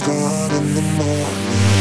God 0.00 0.52
in 0.52 0.74
the 0.74 0.82
morning. 0.82 1.71